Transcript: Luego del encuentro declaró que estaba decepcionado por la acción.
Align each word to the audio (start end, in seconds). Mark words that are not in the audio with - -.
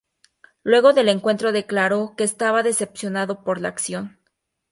Luego 0.63 0.93
del 0.93 1.09
encuentro 1.09 1.51
declaró 1.51 2.15
que 2.17 2.23
estaba 2.23 2.63
decepcionado 2.63 3.43
por 3.43 3.61
la 3.61 3.67
acción. 3.69 4.17